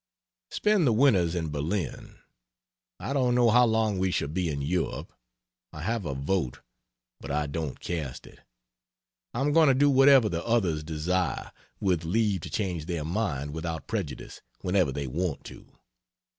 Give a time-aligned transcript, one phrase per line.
[0.49, 2.17] Spend the winters in Berlin.
[2.99, 5.13] I don't know how long we shall be in Europe
[5.71, 6.61] I have a vote,
[7.19, 8.39] but I don't cast it.
[9.35, 13.85] I'm going to do whatever the others desire, with leave to change their mind, without
[13.85, 15.67] prejudice, whenever they want to.